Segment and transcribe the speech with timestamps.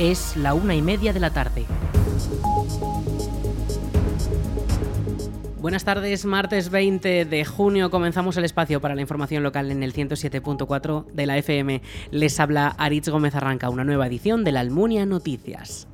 [0.00, 1.66] Es la una y media de la tarde.
[5.60, 9.92] Buenas tardes, martes 20 de junio comenzamos el espacio para la información local en el
[9.92, 11.82] 107.4 de la FM.
[12.12, 15.86] Les habla Aritz Gómez Arranca, una nueva edición de la Almunia Noticias.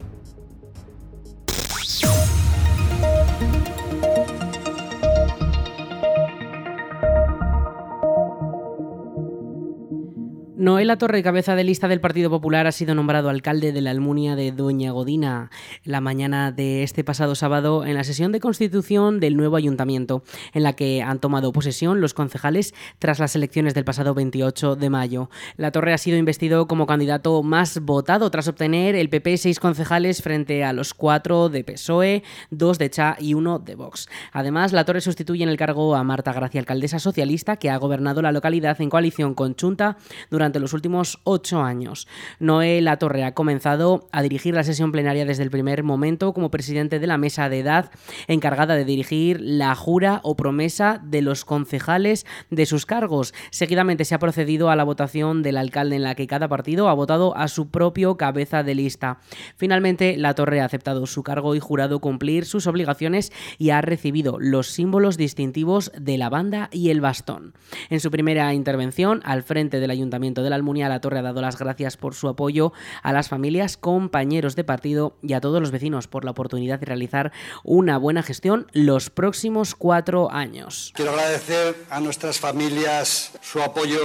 [10.66, 14.34] Noela Torre, cabeza de lista del Partido Popular, ha sido nombrado alcalde de la Almunia
[14.34, 15.48] de Doña Godina
[15.84, 20.24] la mañana de este pasado sábado en la sesión de constitución del nuevo ayuntamiento,
[20.54, 24.90] en la que han tomado posesión los concejales tras las elecciones del pasado 28 de
[24.90, 25.30] mayo.
[25.56, 30.20] La Torre ha sido investido como candidato más votado tras obtener el PP seis concejales
[30.20, 34.08] frente a los cuatro de PSOE, dos de CHA y uno de Vox.
[34.32, 38.20] Además, La Torre sustituye en el cargo a Marta Gracia, alcaldesa socialista, que ha gobernado
[38.20, 39.96] la localidad en coalición con Chunta
[40.28, 42.08] durante durante los últimos ocho años.
[42.38, 46.50] Noé La Torre ha comenzado a dirigir la sesión plenaria desde el primer momento como
[46.50, 47.90] presidente de la mesa de edad
[48.26, 53.34] encargada de dirigir la jura o promesa de los concejales de sus cargos.
[53.50, 56.94] Seguidamente se ha procedido a la votación del alcalde en la que cada partido ha
[56.94, 59.18] votado a su propio cabeza de lista.
[59.56, 64.38] Finalmente, La Torre ha aceptado su cargo y jurado cumplir sus obligaciones y ha recibido
[64.40, 67.54] los símbolos distintivos de la banda y el bastón.
[67.90, 71.40] En su primera intervención al frente del ayuntamiento de la Almunia, La Torre ha dado
[71.40, 75.70] las gracias por su apoyo a las familias, compañeros de partido y a todos los
[75.70, 77.32] vecinos por la oportunidad de realizar
[77.64, 80.92] una buena gestión los próximos cuatro años.
[80.94, 84.00] Quiero agradecer a nuestras familias su apoyo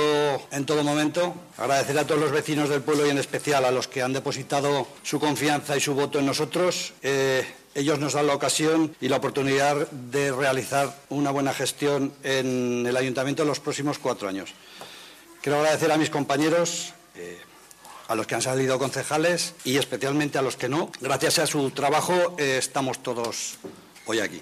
[0.51, 3.87] en todo momento, agradecer a todos los vecinos del pueblo y en especial a los
[3.87, 6.93] que han depositado su confianza y su voto en nosotros.
[7.01, 12.85] Eh, ellos nos dan la ocasión y la oportunidad de realizar una buena gestión en
[12.85, 14.53] el ayuntamiento en los próximos cuatro años.
[15.41, 17.39] Quiero agradecer a mis compañeros, eh,
[18.07, 20.91] a los que han salido concejales y especialmente a los que no.
[21.01, 23.57] Gracias a su trabajo eh, estamos todos
[24.05, 24.39] hoy aquí.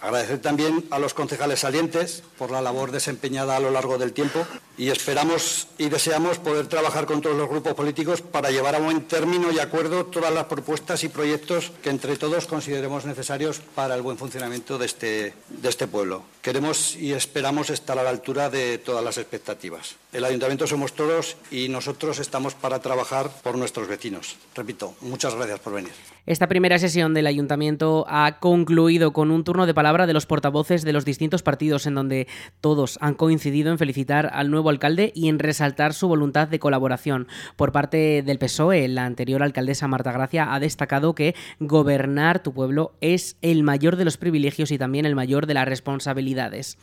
[0.00, 4.46] Agradecer también a los concejales salientes por la labor desempeñada a lo largo del tiempo
[4.78, 9.02] y esperamos y deseamos poder trabajar con todos los grupos políticos para llevar a buen
[9.02, 14.02] término y acuerdo todas las propuestas y proyectos que entre todos consideremos necesarios para el
[14.02, 16.22] buen funcionamiento de este, de este pueblo.
[16.40, 19.96] Queremos y esperamos estar a la altura de todas las expectativas.
[20.12, 24.36] El ayuntamiento somos todos y nosotros estamos para trabajar por nuestros vecinos.
[24.54, 25.92] Repito, muchas gracias por venir.
[26.24, 30.82] Esta primera sesión del ayuntamiento ha concluido con un turno de palabra de los portavoces
[30.82, 32.26] de los distintos partidos en donde
[32.60, 37.28] todos han coincidido en felicitar al nuevo alcalde y en resaltar su voluntad de colaboración.
[37.56, 42.92] Por parte del PSOE, la anterior alcaldesa Marta Gracia ha destacado que gobernar tu pueblo
[43.00, 46.78] es el mayor de los privilegios y también el mayor de las responsabilidades.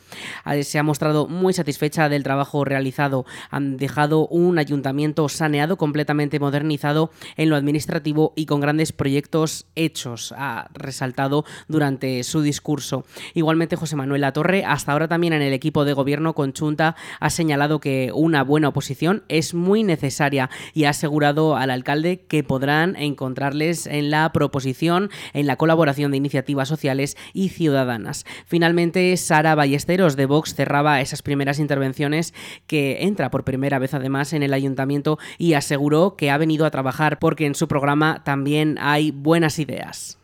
[0.62, 3.26] Se ha mostrado muy satisfecha del trabajo realizado.
[3.50, 10.34] Han dejado un ayuntamiento saneado, completamente modernizado en lo administrativo y con grandes proyectos hechos,
[10.36, 13.04] ha resaltado durante su discurso.
[13.34, 17.75] Igualmente, José Manuel Latorre, hasta ahora también en el equipo de gobierno conjunta, ha señalado
[17.80, 23.86] que una buena oposición es muy necesaria y ha asegurado al alcalde que podrán encontrarles
[23.86, 28.24] en la proposición, en la colaboración de iniciativas sociales y ciudadanas.
[28.46, 32.34] Finalmente, Sara Ballesteros de Vox cerraba esas primeras intervenciones
[32.66, 36.70] que entra por primera vez además en el ayuntamiento y aseguró que ha venido a
[36.70, 40.18] trabajar porque en su programa también hay buenas ideas.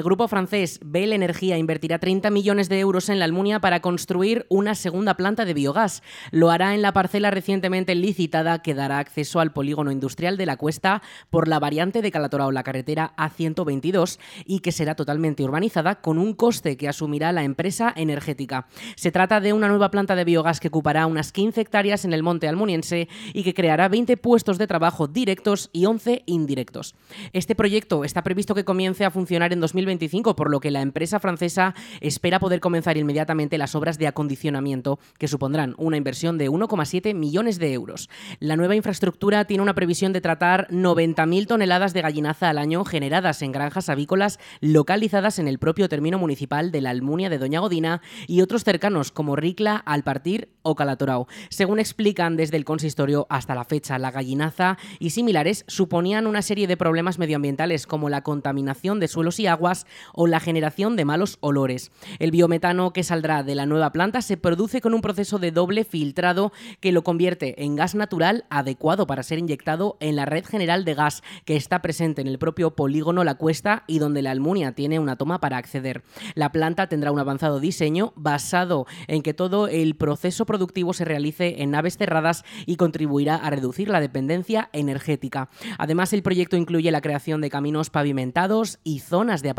[0.00, 4.46] El grupo francés Bell Energía invertirá 30 millones de euros en la Almunia para construir
[4.48, 6.02] una segunda planta de biogás.
[6.30, 10.56] Lo hará en la parcela recientemente licitada que dará acceso al polígono industrial de la
[10.56, 16.16] Cuesta por la variante de Calatorao, la carretera A122, y que será totalmente urbanizada con
[16.16, 18.68] un coste que asumirá la empresa energética.
[18.96, 22.22] Se trata de una nueva planta de biogás que ocupará unas 15 hectáreas en el
[22.22, 26.94] monte almuniense y que creará 20 puestos de trabajo directos y 11 indirectos.
[27.34, 30.82] Este proyecto está previsto que comience a funcionar en 2020 2025, por lo que la
[30.82, 36.48] empresa francesa espera poder comenzar inmediatamente las obras de acondicionamiento, que supondrán una inversión de
[36.48, 38.08] 1,7 millones de euros.
[38.38, 43.42] La nueva infraestructura tiene una previsión de tratar 90.000 toneladas de gallinaza al año generadas
[43.42, 48.00] en granjas avícolas localizadas en el propio término municipal de la Almunia de Doña Godina
[48.26, 51.26] y otros cercanos como Ricla, Alpartir o Calatorao.
[51.48, 56.66] Según explican desde el consistorio, hasta la fecha la gallinaza y similares suponían una serie
[56.66, 59.70] de problemas medioambientales como la contaminación de suelos y agua
[60.14, 61.90] o la generación de malos olores.
[62.18, 65.84] El biometano que saldrá de la nueva planta se produce con un proceso de doble
[65.84, 70.84] filtrado que lo convierte en gas natural adecuado para ser inyectado en la red general
[70.84, 74.72] de gas que está presente en el propio polígono La Cuesta y donde la Almunia
[74.72, 76.02] tiene una toma para acceder.
[76.34, 81.62] La planta tendrá un avanzado diseño basado en que todo el proceso productivo se realice
[81.62, 85.48] en naves cerradas y contribuirá a reducir la dependencia energética.
[85.78, 89.50] Además, el proyecto incluye la creación de caminos pavimentados y zonas de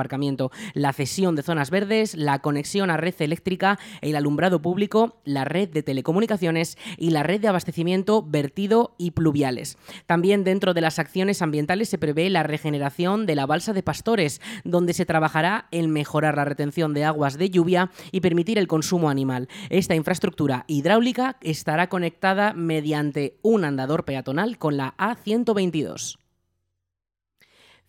[0.74, 5.70] la cesión de zonas verdes, la conexión a red eléctrica, el alumbrado público, la red
[5.70, 9.78] de telecomunicaciones y la red de abastecimiento, vertido y pluviales.
[10.06, 14.42] También dentro de las acciones ambientales se prevé la regeneración de la balsa de Pastores,
[14.64, 19.10] donde se trabajará en mejorar la retención de aguas de lluvia y permitir el consumo
[19.10, 19.48] animal.
[19.70, 26.21] Esta infraestructura hidráulica estará conectada mediante un andador peatonal con la A122.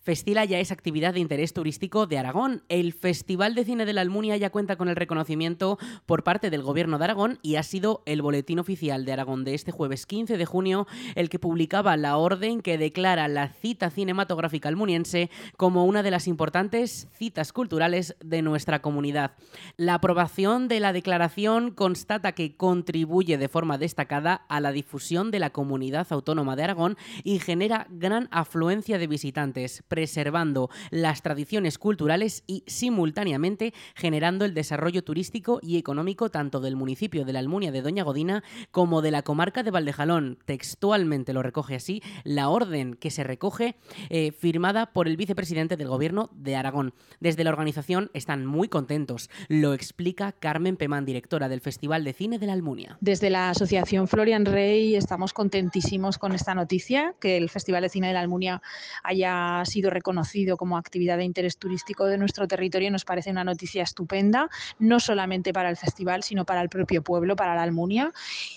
[0.03, 2.65] Festila ya es actividad de interés turístico de Aragón.
[2.69, 6.63] El Festival de Cine de la Almunia ya cuenta con el reconocimiento por parte del
[6.63, 10.39] Gobierno de Aragón y ha sido el Boletín Oficial de Aragón de este jueves 15
[10.39, 16.03] de junio el que publicaba la orden que declara la cita cinematográfica almuniense como una
[16.03, 19.37] de las importantes citas culturales de nuestra comunidad.
[19.77, 25.39] La aprobación de la declaración constata que contribuye de forma destacada a la difusión de
[25.39, 32.45] la comunidad autónoma de Aragón y genera gran afluencia de visitantes preservando las tradiciones culturales
[32.47, 37.83] y simultáneamente generando el desarrollo turístico y económico tanto del municipio de la Almunia de
[37.83, 40.39] Doña Godina como de la comarca de Valdejalón.
[40.47, 43.77] Textualmente lo recoge así la orden que se recoge
[44.09, 46.95] eh, firmada por el vicepresidente del gobierno de Aragón.
[47.21, 49.29] Desde la organización están muy contentos.
[49.49, 52.97] Lo explica Carmen Pemán, directora del Festival de Cine de la Almunia.
[53.03, 58.07] Desde la Asociación Florian Rey estamos contentísimos con esta noticia, que el Festival de Cine
[58.07, 58.63] de la Almunia
[59.03, 63.83] haya sido reconocido como actividad de interés turístico de nuestro territorio nos parece una noticia
[63.83, 64.49] estupenda,
[64.79, 68.13] no solamente para el festival, sino para el propio pueblo, para la Almunia.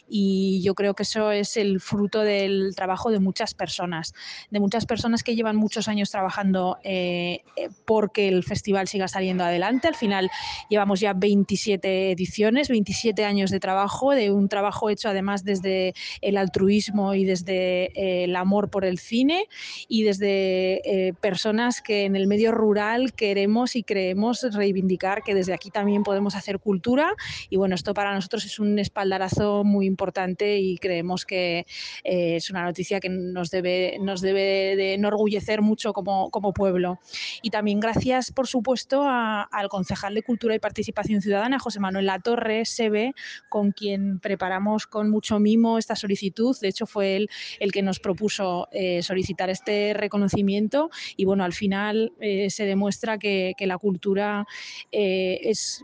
[0.08, 4.14] Y yo creo que eso es el fruto del trabajo de muchas personas,
[4.50, 9.44] de muchas personas que llevan muchos años trabajando eh, eh, porque el festival siga saliendo
[9.44, 9.88] adelante.
[9.88, 10.30] Al final
[10.70, 16.38] llevamos ya 27 ediciones, 27 años de trabajo, de un trabajo hecho además desde el
[16.38, 19.48] altruismo y desde eh, el amor por el cine
[19.88, 25.72] y desde personas que en el medio rural queremos y creemos reivindicar que desde aquí
[25.72, 27.14] también podemos hacer cultura
[27.50, 31.66] y bueno, esto para nosotros es un espaldarazo muy importante y creemos que
[32.04, 37.00] eh, es una noticia que nos debe, nos debe de enorgullecer mucho como, como pueblo.
[37.42, 42.66] Y también gracias, por supuesto, al concejal de Cultura y Participación Ciudadana, José Manuel Latorre,
[42.66, 43.14] SEBE,
[43.50, 46.56] con quien preparamos con mucho mimo esta solicitud.
[46.62, 47.30] De hecho, fue él
[47.60, 53.18] el que nos propuso eh, solicitar este reconocimiento y bueno, al final eh, se demuestra
[53.18, 54.46] que, la cultura
[54.92, 55.84] eh, es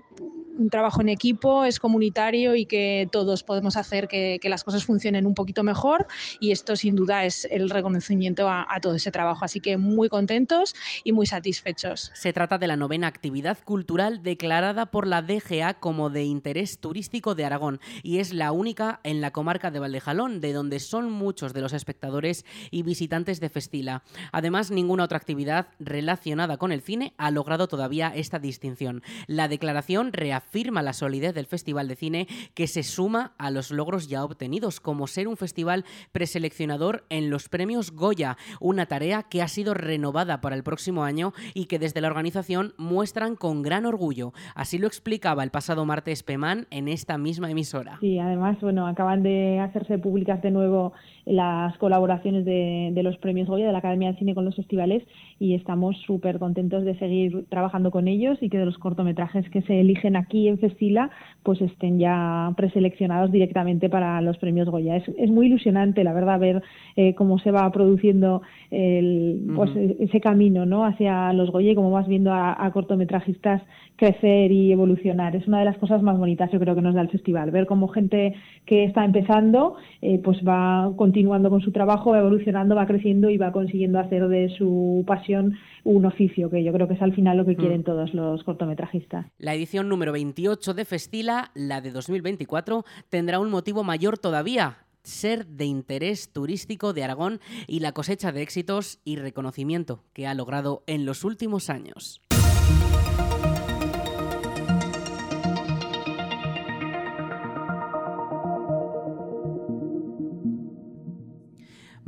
[0.58, 5.26] un trabajo en equipo, es comunitario y que todos podemos hacer que, las cosas funcionen
[5.26, 6.08] un poquito mejor
[6.42, 9.46] y esto sin duda es el reconocimiento a, todo ese trabajo.
[9.46, 10.76] Así que muy contentos
[11.06, 12.12] y muy satisfechos.
[12.14, 17.34] Se trata de la novena actividad cultural declarada por la DGA como de interés turístico
[17.34, 21.54] de Aragón y es la única en la comarca de Valdejalón, de donde son muchos
[21.54, 24.04] de los espectadores y visitantes de Festila.
[24.34, 29.02] Además, ninguna otra actividad relacionada con el cine ha logrado todavía esta distinción.
[29.28, 30.41] La declaración reafirma
[30.82, 35.08] la solidez del Festival de Cine que se suma a los logros ya obtenidos, como
[35.08, 40.56] ser un festival preseleccionador en los premios Goya, una tarea que ha sido renovada para
[40.56, 44.34] el próximo año y que desde la organización muestran con gran orgullo.
[44.56, 47.98] Así lo explicaba el pasado martes Pemán en esta misma emisora.
[48.00, 50.94] Sí, además, bueno, acaban de hacerse públicas de nuevo
[51.26, 55.04] las colaboraciones de, de los premios Goya de la Academia de Cine con los festivales
[55.42, 59.64] y estamos súper contentos de seguir trabajando con ellos y que de los cortometrajes que
[59.64, 61.10] se eligen aquí en Festila
[61.44, 64.98] pues estén ya preseleccionados directamente para los premios Goya.
[64.98, 66.64] Es, es muy ilusionante, la verdad, ver
[66.96, 70.86] eh, cómo se va produciendo el, pues, ese camino ¿no?
[70.86, 73.62] hacia los Goya y cómo vas viendo a, cortometrajistas
[73.98, 75.36] crecer y evolucionar.
[75.36, 77.66] Es una de las cosas más bonitas, yo creo, que nos da el festival, ver
[77.66, 78.34] cómo gente
[78.66, 83.38] que está empezando eh, pues va continuando con su trabajo, va evolucionando, va creciendo y
[83.38, 87.38] va consiguiendo hacer de su pasión un oficio, que yo creo que es al final
[87.38, 87.58] lo que mm.
[87.58, 89.26] quieren todos los cortometrajistas.
[89.40, 95.48] La edición número 28 de Festila, la de 2024, tendrá un motivo mayor todavía, ser
[95.48, 100.84] de interés turístico de Aragón y la cosecha de éxitos y reconocimiento que ha logrado
[100.88, 102.22] en los últimos años.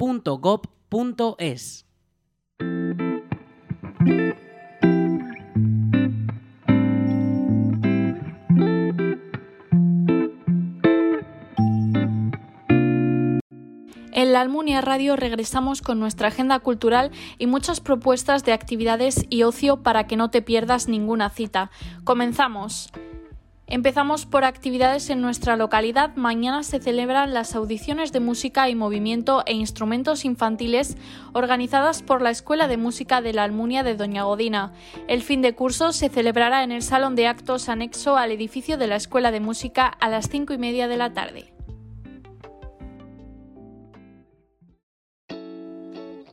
[0.00, 1.86] bonoculturaljoven.gov.es.
[14.12, 19.44] En la Almunia Radio regresamos con nuestra agenda cultural y muchas propuestas de actividades y
[19.44, 21.70] ocio para que no te pierdas ninguna cita.
[22.04, 22.90] Comenzamos.
[23.72, 26.16] Empezamos por actividades en nuestra localidad.
[26.16, 30.96] Mañana se celebran las audiciones de música y movimiento e instrumentos infantiles
[31.34, 34.72] organizadas por la Escuela de Música de la Almunia de Doña Godina.
[35.06, 38.88] El fin de curso se celebrará en el Salón de Actos anexo al edificio de
[38.88, 41.52] la Escuela de Música a las cinco y media de la tarde.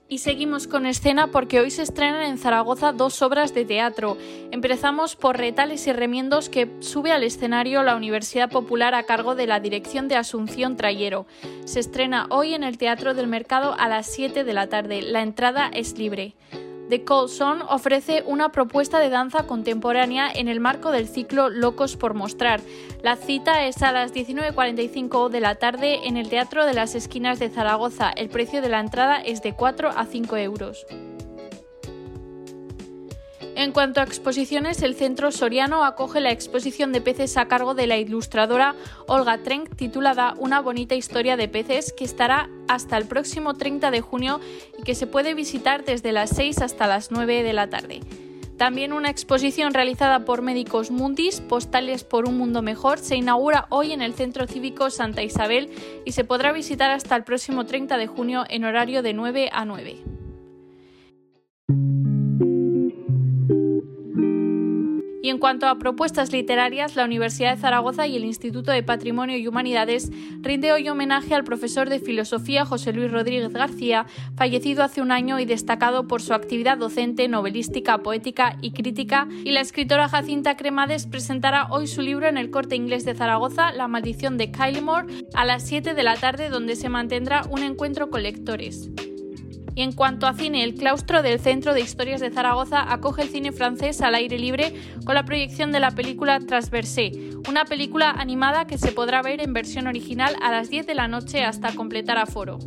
[0.09, 4.17] Y seguimos con escena porque hoy se estrenan en Zaragoza dos obras de teatro.
[4.51, 9.47] Empezamos por Retales y Remiendos que sube al escenario la Universidad Popular a cargo de
[9.47, 11.25] la dirección de Asunción Trayero.
[11.65, 15.01] Se estrena hoy en el Teatro del Mercado a las 7 de la tarde.
[15.01, 16.35] La entrada es libre.
[16.89, 21.97] The Cold Song ofrece una propuesta de danza contemporánea en el marco del ciclo Locos
[21.97, 22.61] por Mostrar.
[23.01, 27.39] La cita es a las 19.45 de la tarde en el Teatro de las Esquinas
[27.39, 28.09] de Zaragoza.
[28.11, 30.85] El precio de la entrada es de 4 a 5 euros.
[33.57, 37.87] En cuanto a exposiciones, el Centro Soriano acoge la exposición de peces a cargo de
[37.87, 38.75] la ilustradora
[39.07, 44.01] Olga Trenk titulada Una bonita historia de peces que estará hasta el próximo 30 de
[44.01, 44.39] junio
[44.77, 48.01] y que se puede visitar desde las 6 hasta las 9 de la tarde.
[48.57, 53.91] También una exposición realizada por Médicos Mundis, Postales por un Mundo Mejor, se inaugura hoy
[53.91, 55.71] en el Centro Cívico Santa Isabel
[56.05, 59.65] y se podrá visitar hasta el próximo 30 de junio en horario de 9 a
[59.65, 60.17] 9.
[65.27, 69.35] Y en cuanto a propuestas literarias, la Universidad de Zaragoza y el Instituto de Patrimonio
[69.35, 74.05] y Humanidades rinde hoy homenaje al profesor de filosofía José Luis Rodríguez García,
[74.37, 79.51] fallecido hace un año y destacado por su actividad docente, novelística, poética y crítica, y
[79.51, 83.89] la escritora Jacinta Cremades presentará hoy su libro en el Corte Inglés de Zaragoza, La
[83.89, 88.23] maldición de Kylemore, a las 7 de la tarde donde se mantendrá un encuentro con
[88.23, 88.89] lectores.
[89.77, 93.29] Y en cuanto a cine, el claustro del Centro de Historias de Zaragoza acoge el
[93.29, 94.73] cine francés al aire libre
[95.05, 97.11] con la proyección de la película Transversé,
[97.47, 101.07] una película animada que se podrá ver en versión original a las 10 de la
[101.07, 102.57] noche hasta completar aforo.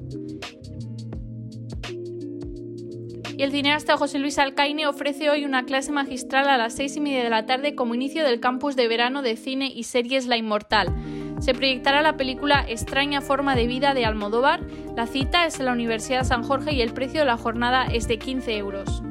[3.37, 7.00] y el cineasta José Luis Alcaine ofrece hoy una clase magistral a las seis y
[7.00, 10.37] media de la tarde como inicio del campus de verano de cine y series La
[10.37, 10.95] Inmortal
[11.41, 14.61] se proyectará la película Extraña forma de vida de Almodóvar.
[14.95, 18.07] La cita es en la Universidad San Jorge y el precio de la jornada es
[18.07, 19.03] de 15 euros.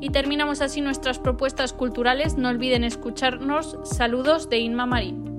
[0.00, 2.36] Y terminamos así nuestras propuestas culturales.
[2.36, 3.78] No olviden escucharnos.
[3.84, 5.33] Saludos de Inma Marín.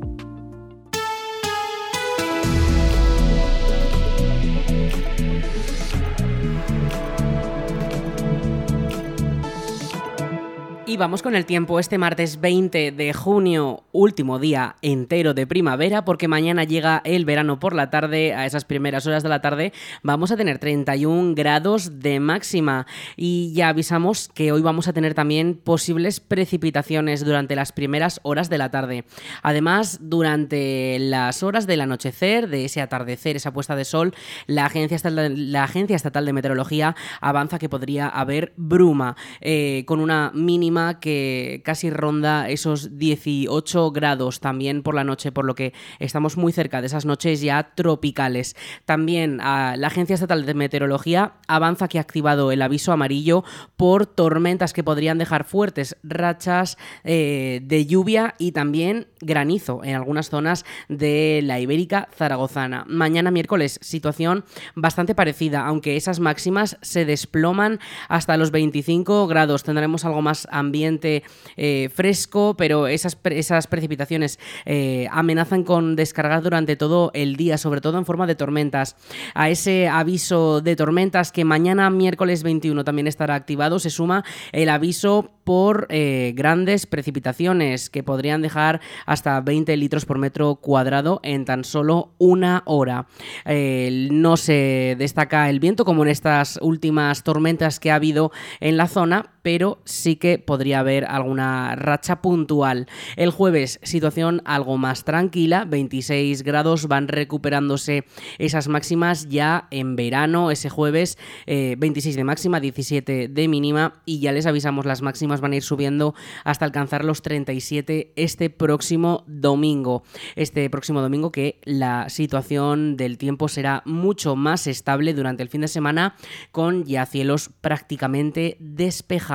[10.98, 11.80] Vamos con el tiempo.
[11.80, 17.60] Este martes 20 de junio, último día entero de primavera, porque mañana llega el verano
[17.60, 18.34] por la tarde.
[18.34, 19.74] A esas primeras horas de la tarde
[20.04, 22.88] vamos a tener 31 grados de máxima.
[23.18, 28.50] Y ya avisamos que hoy vamos a tener también posibles precipitaciones durante las primeras horas
[28.50, 29.04] de la tarde.
[29.44, 34.14] Además, durante las horas del anochecer, de ese atardecer, esa puesta de sol,
[34.48, 40.00] la Agencia Estatal, la Agencia Estatal de Meteorología avanza que podría haber bruma, eh, con
[40.00, 45.74] una mínima que casi ronda esos 18 grados también por la noche, por lo que
[46.00, 48.56] estamos muy cerca de esas noches ya tropicales.
[48.86, 53.44] También ah, la Agencia Estatal de Meteorología avanza que ha activado el aviso amarillo
[53.76, 60.30] por tormentas que podrían dejar fuertes rachas eh, de lluvia y también granizo en algunas
[60.30, 62.86] zonas de la Ibérica zaragozana.
[62.88, 69.64] Mañana miércoles, situación bastante parecida, aunque esas máximas se desploman hasta los 25 grados.
[69.64, 76.76] Tendremos algo más ambiente eh, fresco, pero esas, esas precipitaciones eh, amenazan con descargar durante
[76.76, 78.96] todo el día, sobre todo en forma de tormentas.
[79.34, 84.70] A ese aviso de tormentas que mañana miércoles 21 también estará activado, se suma el
[84.70, 91.46] aviso por eh, grandes precipitaciones que podrían dejar hasta 20 litros por metro cuadrado en
[91.46, 93.08] tan solo una hora.
[93.46, 98.88] no se destaca el viento como en estas últimas tormentas que ha habido en la
[98.88, 102.88] zona, pero sí que podría haber alguna racha puntual.
[103.16, 108.06] El jueves, situación algo más tranquila, 26 grados, van recuperándose
[108.40, 114.20] esas máximas ya en verano, ese jueves, 26 eh, de máxima, 17 de mínima, y
[114.20, 119.26] ya les avisamos, las máximas van a ir subiendo hasta alcanzar los 37 este próximo
[119.28, 120.02] domingo.
[120.36, 125.62] Este próximo domingo que la situación del tiempo será mucho más estable durante el fin
[125.62, 126.16] de semana,
[126.52, 129.35] con ya cielos prácticamente despejados.